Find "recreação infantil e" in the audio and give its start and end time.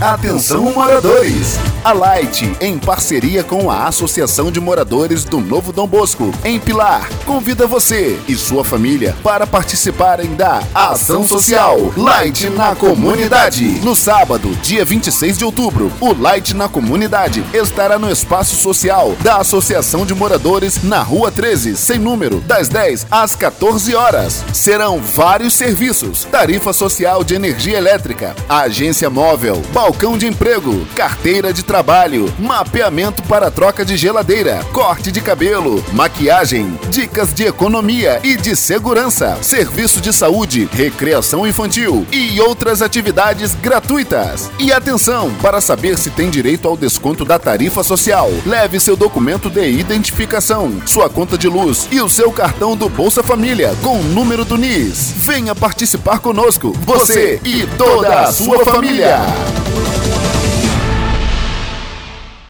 40.72-42.40